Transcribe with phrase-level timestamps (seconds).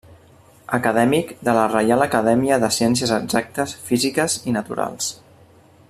[0.77, 5.13] Acadèmic de la Reial Acadèmia de Ciències Exactes, Físiques i Naturals.